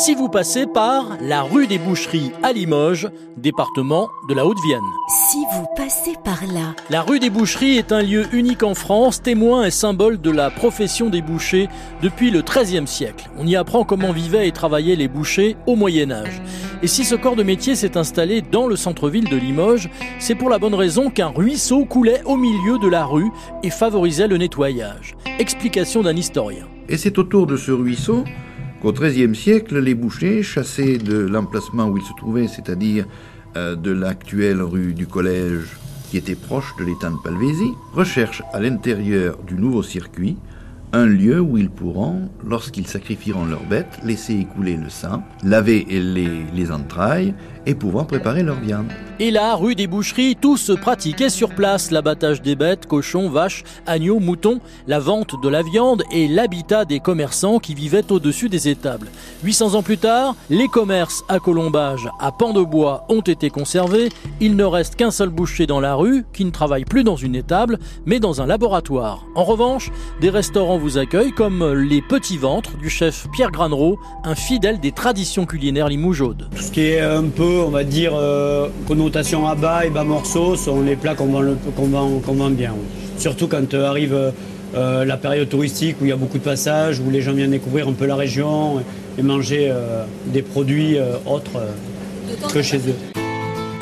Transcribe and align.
si 0.00 0.14
vous 0.14 0.30
passez 0.30 0.66
par 0.66 1.18
la 1.20 1.42
rue 1.42 1.66
des 1.66 1.76
Boucheries 1.76 2.32
à 2.42 2.52
Limoges, 2.52 3.10
département 3.36 4.08
de 4.30 4.34
la 4.34 4.46
Haute-Vienne. 4.46 4.80
Si 5.28 5.44
vous 5.52 5.66
passez 5.76 6.14
par 6.24 6.40
là. 6.46 6.74
La 6.88 7.02
rue 7.02 7.18
des 7.18 7.28
Boucheries 7.28 7.76
est 7.76 7.92
un 7.92 8.00
lieu 8.00 8.24
unique 8.32 8.62
en 8.62 8.74
France, 8.74 9.20
témoin 9.20 9.64
et 9.64 9.70
symbole 9.70 10.18
de 10.18 10.30
la 10.30 10.48
profession 10.48 11.10
des 11.10 11.20
bouchers 11.20 11.68
depuis 12.00 12.30
le 12.30 12.40
XIIIe 12.40 12.86
siècle. 12.86 13.28
On 13.36 13.46
y 13.46 13.56
apprend 13.56 13.84
comment 13.84 14.10
vivaient 14.10 14.48
et 14.48 14.52
travaillaient 14.52 14.96
les 14.96 15.06
bouchers 15.06 15.58
au 15.66 15.76
Moyen 15.76 16.10
Âge. 16.10 16.40
Et 16.82 16.86
si 16.86 17.04
ce 17.04 17.14
corps 17.14 17.36
de 17.36 17.42
métier 17.42 17.74
s'est 17.74 17.98
installé 17.98 18.40
dans 18.40 18.68
le 18.68 18.76
centre-ville 18.76 19.28
de 19.28 19.36
Limoges, 19.36 19.90
c'est 20.18 20.34
pour 20.34 20.48
la 20.48 20.58
bonne 20.58 20.74
raison 20.74 21.10
qu'un 21.10 21.28
ruisseau 21.28 21.84
coulait 21.84 22.22
au 22.24 22.36
milieu 22.36 22.78
de 22.78 22.88
la 22.88 23.04
rue 23.04 23.30
et 23.62 23.68
favorisait 23.68 24.28
le 24.28 24.38
nettoyage. 24.38 25.14
Explication 25.38 26.00
d'un 26.00 26.16
historien. 26.16 26.64
Et 26.88 26.96
c'est 26.96 27.18
autour 27.18 27.46
de 27.46 27.58
ce 27.58 27.70
ruisseau 27.70 28.24
qu'au 28.80 28.92
XIIIe 28.92 29.34
siècle, 29.34 29.78
les 29.78 29.94
bouchers, 29.94 30.42
chassés 30.42 30.98
de 30.98 31.18
l'emplacement 31.18 31.86
où 31.88 31.98
ils 31.98 32.04
se 32.04 32.12
trouvaient, 32.16 32.48
c'est-à-dire 32.48 33.06
euh, 33.56 33.76
de 33.76 33.90
l'actuelle 33.90 34.62
rue 34.62 34.94
du 34.94 35.06
Collège, 35.06 35.76
qui 36.10 36.16
était 36.16 36.34
proche 36.34 36.74
de 36.78 36.84
l'étang 36.84 37.10
de 37.10 37.22
Palvésie, 37.22 37.72
recherchent 37.92 38.42
à 38.52 38.60
l'intérieur 38.60 39.38
du 39.46 39.54
nouveau 39.54 39.82
circuit 39.82 40.36
un 40.92 41.06
lieu 41.06 41.40
où 41.40 41.56
ils 41.56 41.70
pourront, 41.70 42.28
lorsqu'ils 42.44 42.86
sacrifieront 42.86 43.44
leurs 43.44 43.64
bêtes, 43.64 43.98
laisser 44.04 44.34
écouler 44.34 44.76
le 44.76 44.88
sang, 44.88 45.22
laver 45.44 45.86
les, 45.88 46.44
les 46.52 46.70
entrailles 46.72 47.34
et 47.66 47.74
pouvoir 47.74 48.06
préparer 48.06 48.42
leur 48.42 48.58
viande. 48.58 48.86
Et 49.18 49.30
là, 49.30 49.54
rue 49.54 49.74
des 49.74 49.86
Boucheries, 49.86 50.34
tout 50.34 50.56
se 50.56 50.72
pratiquait 50.72 51.28
sur 51.28 51.50
place. 51.50 51.90
L'abattage 51.90 52.40
des 52.40 52.56
bêtes, 52.56 52.86
cochons, 52.86 53.28
vaches, 53.28 53.64
agneaux, 53.86 54.18
moutons, 54.18 54.60
la 54.86 54.98
vente 54.98 55.34
de 55.42 55.48
la 55.48 55.62
viande 55.62 56.02
et 56.10 56.26
l'habitat 56.26 56.86
des 56.86 57.00
commerçants 57.00 57.58
qui 57.58 57.74
vivaient 57.74 58.10
au-dessus 58.10 58.48
des 58.48 58.68
étables. 58.68 59.08
800 59.44 59.74
ans 59.74 59.82
plus 59.82 59.98
tard, 59.98 60.36
les 60.48 60.68
commerces 60.68 61.22
à 61.28 61.38
colombage, 61.38 62.08
à 62.18 62.32
pan 62.32 62.54
de 62.54 62.62
bois 62.62 63.04
ont 63.10 63.20
été 63.20 63.50
conservés. 63.50 64.08
Il 64.40 64.56
ne 64.56 64.64
reste 64.64 64.96
qu'un 64.96 65.10
seul 65.10 65.28
boucher 65.28 65.66
dans 65.66 65.80
la 65.80 65.94
rue 65.94 66.24
qui 66.32 66.46
ne 66.46 66.50
travaille 66.50 66.86
plus 66.86 67.04
dans 67.04 67.16
une 67.16 67.34
étable, 67.34 67.78
mais 68.06 68.20
dans 68.20 68.40
un 68.40 68.46
laboratoire. 68.46 69.26
En 69.34 69.44
revanche, 69.44 69.90
des 70.22 70.30
restaurants 70.30 70.78
vous 70.80 70.96
accueillent 70.98 71.32
comme 71.32 71.74
les 71.74 72.00
Petits 72.00 72.38
Ventres 72.38 72.76
du 72.78 72.88
chef 72.88 73.26
Pierre 73.32 73.50
Granereau, 73.50 73.98
un 74.24 74.34
fidèle 74.34 74.80
des 74.80 74.92
traditions 74.92 75.44
culinaires 75.44 75.88
limougeaudes. 75.88 76.48
Tout 76.56 76.62
ce 76.62 76.72
qui 76.72 76.80
est 76.80 77.00
un 77.00 77.24
peu 77.24 77.60
on 77.60 77.68
va 77.68 77.84
dire, 77.84 78.12
euh, 78.14 78.68
connotation 78.88 79.46
à 79.46 79.54
bas 79.54 79.84
et 79.84 79.90
bas 79.90 80.04
morceaux 80.04 80.56
sont 80.56 80.80
les 80.80 80.96
plats 80.96 81.14
qu'on 81.14 81.26
vend, 81.26 82.50
bien. 82.50 82.74
Surtout 83.18 83.46
quand 83.46 83.74
euh, 83.74 83.88
arrive 83.88 84.32
euh, 84.74 85.04
la 85.04 85.16
période 85.18 85.48
touristique 85.48 85.96
où 86.00 86.06
il 86.06 86.08
y 86.08 86.12
a 86.12 86.16
beaucoup 86.16 86.38
de 86.38 86.44
passages, 86.44 86.98
où 86.98 87.10
les 87.10 87.20
gens 87.20 87.32
viennent 87.32 87.50
découvrir 87.50 87.86
un 87.86 87.92
peu 87.92 88.06
la 88.06 88.16
région 88.16 88.82
et 89.18 89.22
manger 89.22 89.70
des 90.26 90.42
produits 90.42 90.96
autres 91.26 91.60
que 92.52 92.62
chez 92.62 92.78
eux. 92.78 93.19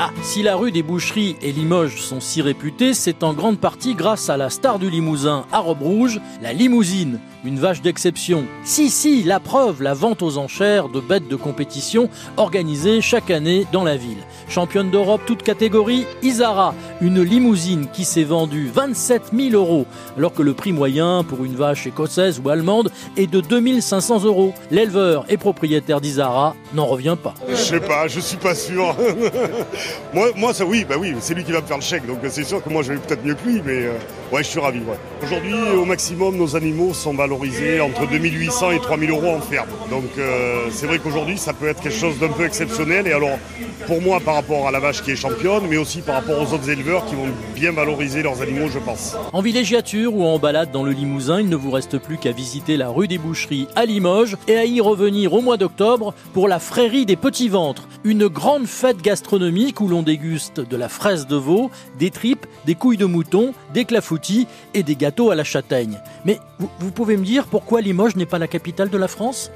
Ah, 0.01 0.11
si 0.23 0.45
la 0.45 0.55
rue 0.55 0.71
des 0.71 0.85
Boucheries 0.85 1.35
et 1.43 1.51
Limoges 1.51 2.01
sont 2.01 2.21
si 2.21 2.41
réputées, 2.41 2.95
c'est 2.95 3.25
en 3.25 3.33
grande 3.33 3.59
partie 3.59 3.97
grâce 3.97 4.31
à 4.31 4.37
la 4.37 4.49
star 4.49 4.79
du 4.79 4.91
Limousin 4.91 5.45
à 5.51 5.59
robe 5.59 5.83
rouge, 5.83 6.21
la 6.41 6.53
limousine, 6.53 7.19
une 7.45 7.59
vache 7.59 7.83
d'exception. 7.83 8.45
Si, 8.63 8.91
si, 8.91 9.25
la 9.25 9.41
preuve, 9.41 9.83
la 9.83 9.95
vente 9.95 10.23
aux 10.23 10.39
enchères 10.39 10.89
de 10.89 11.01
bêtes 11.01 11.27
de 11.27 11.35
compétition 11.35 12.09
organisée 12.37 13.01
chaque 13.01 13.33
année 13.33 13.67
dans 13.73 13.83
la 13.83 13.97
ville. 13.97 14.19
Championne 14.49 14.93
d'Europe 14.93 15.23
toute 15.27 15.43
catégorie, 15.43 16.07
Isara, 16.23 16.75
une 17.01 17.21
limousine 17.21 17.89
qui 17.93 18.05
s'est 18.05 18.23
vendue 18.23 18.71
27 18.73 19.33
000 19.37 19.51
euros, 19.55 19.87
alors 20.17 20.33
que 20.33 20.43
le 20.43 20.55
prix 20.55 20.73
moyen 20.73 21.25
pour 21.25 21.45
une 21.45 21.57
vache 21.57 21.89
écossaise 21.89 22.41
ou 22.45 22.51
allemande 22.51 22.93
est 23.17 23.27
de 23.27 23.41
2500 23.41 24.23
euros. 24.25 24.55
L'éleveur 24.71 25.25
et 25.29 25.39
propriétaire 25.39 26.01
d'Isara 26.01 26.55
n'en 26.73 26.87
revient 26.87 27.17
pas. 27.21 27.35
Je 27.49 27.57
sais 27.57 27.81
pas, 27.81 28.07
je 28.07 28.21
suis 28.21 28.37
pas 28.37 28.55
sûr. 28.55 28.95
moi, 30.15 30.29
moi, 30.37 30.55
ça 30.55 30.65
oui, 30.65 30.85
bah 30.89 30.97
oui, 30.99 31.15
c'est 31.21 31.35
lui 31.35 31.45
qui 31.45 31.53
va 31.53 31.61
me 31.61 31.67
faire 31.67 31.77
le 31.77 31.83
chèque, 31.83 32.07
donc 32.07 32.19
c'est 32.29 32.45
sûr 32.45 32.63
que 32.63 32.69
moi 32.69 32.83
je 32.83 32.93
vais 32.93 32.99
peut-être 32.99 33.25
mieux 33.25 33.35
que 33.35 33.49
lui, 33.49 33.63
mais 33.65 33.87
euh, 33.87 33.93
ouais, 34.33 34.43
je 34.43 34.49
suis 34.49 34.61
ravi. 34.61 34.81
Aujourd'hui, 35.23 35.55
au 35.77 35.85
maximum, 35.85 36.37
nos 36.37 36.57
animaux 36.57 36.95
sont 36.95 37.15
valorisés 37.15 37.81
entre 37.81 38.07
2800 38.09 38.73
et 38.73 38.81
3000 38.81 39.11
euros 39.11 39.35
en 39.35 39.41
ferme. 39.41 39.69
Donc 39.91 40.05
euh, 40.19 40.67
c'est 40.71 40.87
vrai 40.87 40.99
qu'aujourd'hui, 40.99 41.39
ça 41.39 41.53
peut 41.53 41.69
être 41.69 41.81
quelque 41.81 41.99
chose 41.99 42.19
d'un 42.19 42.29
peu 42.29 42.45
exceptionnel. 42.45 43.07
Et 43.07 43.13
alors, 43.13 43.39
pour 43.87 44.01
moi, 44.01 44.21
par 44.21 44.35
rapport 44.35 44.69
à 44.69 44.71
la 44.71 44.81
vache 44.81 45.03
qui 45.03 45.11
est 45.11 45.17
championne, 45.17 45.65
mais 45.69 45.77
aussi 45.77 46.01
par 46.01 46.17
rapport 46.17 46.41
aux 46.41 46.55
autres 46.55 46.71
éleveurs 46.71 47.05
qui 47.07 47.15
vont 47.15 47.29
bien 47.55 47.73
valoriser 47.73 48.23
leurs 48.23 48.41
animaux, 48.43 48.69
je 48.73 48.79
pense. 48.79 49.17
En 49.33 49.41
villégiature 49.41 50.15
ou 50.15 50.25
en 50.25 50.39
balade 50.39 50.71
dans 50.71 50.83
le 50.83 50.93
Limousin, 50.93 51.41
il 51.41 51.49
ne 51.49 51.57
vous 51.57 51.71
reste 51.71 51.99
plus 51.99 52.19
qu'à 52.19 52.33
visiter 52.33 52.77
la 52.77 52.89
rue 52.89 53.09
des 53.09 53.19
Boucheries 53.19 53.69
à 53.77 53.85
Limoges 53.87 54.37
et 54.47 54.57
à 54.57 54.65
y 54.65 54.81
revenir 54.81 55.35
au 55.35 55.41
mois 55.41 55.57
d'octobre 55.57 56.15
pour 56.33 56.49
la 56.49 56.59
frérie 56.59 57.07
des 57.07 57.17
petits 57.17 57.49
ventres, 57.49 57.89
une 58.05 58.29
grande 58.29 58.67
fête 58.67 59.03
gastronomique 59.03 59.78
où 59.81 59.89
l'on 59.89 60.03
déguste 60.03 60.61
de 60.61 60.77
la 60.77 60.89
fraise 60.89 61.27
de 61.27 61.37
veau, 61.37 61.71
des 61.99 62.11
tripes, 62.11 62.47
des 62.67 62.75
couilles 62.75 62.97
de 62.97 63.05
mouton, 63.05 63.55
des 63.75 63.85
clafoutis 63.85 64.47
et 64.75 64.83
des 64.83 64.97
gâteaux 64.97 65.31
à 65.31 65.35
la 65.35 65.45
châtaigne. 65.45 65.99
Mais 66.25 66.39
vous, 66.79 66.91
pouvez 66.91 67.17
me 67.17 67.25
dire 67.25 67.47
pourquoi 67.47 67.81
Limoges 67.81 68.17
n'est 68.17 68.27
pas 68.27 68.39
la 68.39 68.49
capitale 68.49 68.91
de 68.91 68.99
la 68.99 69.09
France? 69.09 69.51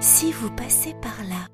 Si 0.00 0.32
vous 0.32 0.50
passez 0.50 0.94
par 1.00 1.16
là. 1.28 1.53